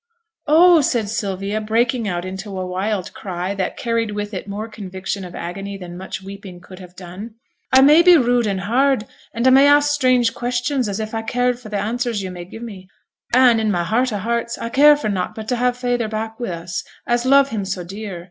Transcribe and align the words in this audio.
'Oh!' 0.47 0.81
said 0.81 1.09
Sylvia, 1.09 1.61
breaking 1.61 2.07
out 2.07 2.25
into 2.25 2.57
a 2.59 2.65
wild 2.65 3.13
cry, 3.13 3.53
that 3.53 3.77
carried 3.77 4.09
with 4.09 4.33
it 4.33 4.47
more 4.47 4.67
conviction 4.67 5.23
of 5.23 5.35
agony 5.35 5.77
than 5.77 5.95
much 5.95 6.23
weeping 6.23 6.59
could 6.59 6.79
have 6.79 6.95
done. 6.95 7.35
'I 7.71 7.81
may 7.81 8.01
be 8.01 8.17
rude 8.17 8.47
and 8.47 8.61
hard, 8.61 9.05
and 9.31 9.45
I 9.45 9.51
may 9.51 9.67
ask 9.67 9.93
strange 9.93 10.33
questions, 10.33 10.89
as 10.89 10.99
if 10.99 11.13
I 11.13 11.21
cared 11.21 11.59
for 11.59 11.69
t' 11.69 11.77
answers 11.77 12.23
yo' 12.23 12.31
may 12.31 12.45
gi' 12.45 12.57
me; 12.57 12.87
an', 13.31 13.59
in 13.59 13.69
my 13.69 13.83
heart 13.83 14.11
o' 14.11 14.17
hearts, 14.17 14.57
I 14.57 14.69
care 14.69 14.97
for 14.97 15.07
nought 15.07 15.35
but 15.35 15.47
to 15.49 15.55
have 15.55 15.77
father 15.77 16.07
back 16.07 16.39
wi' 16.39 16.49
us, 16.49 16.83
as 17.05 17.23
love 17.27 17.49
him 17.49 17.63
so 17.63 17.83
dear. 17.83 18.19